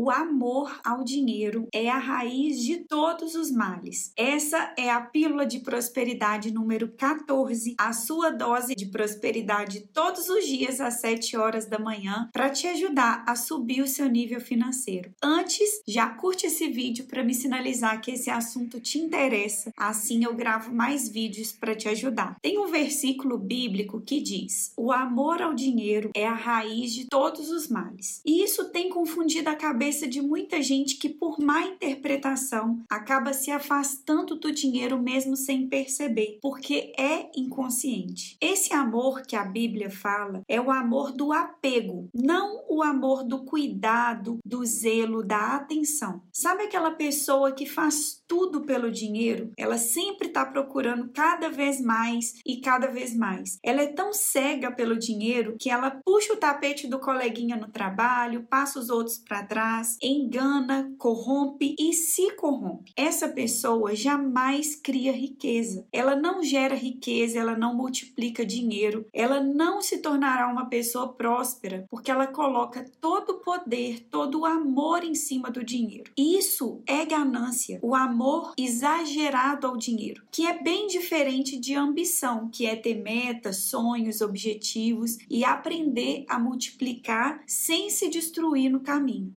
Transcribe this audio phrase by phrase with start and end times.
[0.00, 4.12] o amor ao dinheiro é a raiz de todos os males.
[4.16, 10.46] Essa é a pílula de prosperidade número 14, a sua dose de prosperidade todos os
[10.46, 15.10] dias às 7 horas da manhã para te ajudar a subir o seu nível financeiro.
[15.20, 20.32] Antes, já curte esse vídeo para me sinalizar que esse assunto te interessa, assim eu
[20.32, 22.36] gravo mais vídeos para te ajudar.
[22.40, 27.50] Tem um versículo bíblico que diz: "O amor ao dinheiro é a raiz de todos
[27.50, 28.20] os males".
[28.24, 33.50] E isso tem confundido a cabeça de muita gente que por má interpretação acaba se
[33.50, 38.36] afastando do dinheiro mesmo sem perceber, porque é inconsciente.
[38.40, 43.44] Esse amor que a Bíblia fala é o amor do apego, não o amor do
[43.44, 46.22] cuidado, do zelo, da atenção.
[46.32, 49.52] Sabe aquela pessoa que faz tudo pelo dinheiro?
[49.56, 53.58] Ela sempre está procurando cada vez mais e cada vez mais.
[53.62, 58.46] Ela é tão cega pelo dinheiro que ela puxa o tapete do coleguinha no trabalho,
[58.50, 62.92] passa os outros para trás, engana, corrompe e se corrompe.
[62.96, 65.86] Essa pessoa jamais cria riqueza.
[65.92, 71.86] Ela não gera riqueza, ela não multiplica dinheiro, ela não se tornará uma pessoa próspera
[71.90, 76.10] porque ela coloca todo o poder, todo o amor em cima do dinheiro.
[76.16, 82.66] Isso é ganância, o amor exagerado ao dinheiro, que é bem diferente de ambição, que
[82.66, 89.34] é ter metas, sonhos, objetivos e aprender a multiplicar sem se destruir no caminho.